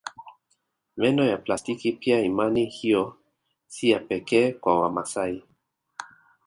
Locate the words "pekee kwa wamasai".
3.99-5.43